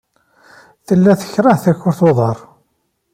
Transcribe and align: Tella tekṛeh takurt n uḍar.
Tella 0.87 1.13
tekṛeh 1.21 1.57
takurt 1.63 1.99
n 2.03 2.07
uḍar. 2.09 2.37